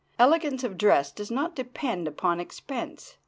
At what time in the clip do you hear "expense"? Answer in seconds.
2.39-3.17